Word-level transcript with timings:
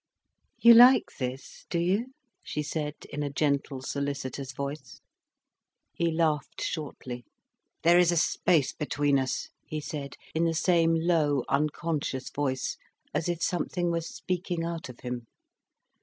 "You 0.57 0.73
like 0.73 1.11
this, 1.19 1.67
do 1.69 1.77
you?" 1.77 2.13
she 2.41 2.63
said, 2.63 2.95
in 3.11 3.21
a 3.21 3.29
gentle, 3.29 3.83
solicitous 3.83 4.51
voice. 4.51 4.99
He 5.93 6.09
laughed 6.11 6.59
shortly. 6.59 7.23
"There 7.83 7.99
is 7.99 8.11
a 8.11 8.17
space 8.17 8.73
between 8.73 9.19
us," 9.19 9.49
he 9.67 9.79
said, 9.79 10.15
in 10.33 10.45
the 10.45 10.55
same 10.55 10.95
low, 10.95 11.43
unconscious 11.47 12.31
voice, 12.31 12.77
as 13.13 13.29
if 13.29 13.43
something 13.43 13.91
were 13.91 14.01
speaking 14.01 14.63
out 14.63 14.89
of 14.89 15.01
him. 15.01 15.27